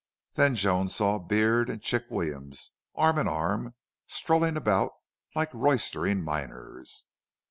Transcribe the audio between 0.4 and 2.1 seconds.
Joan saw Beard and Chick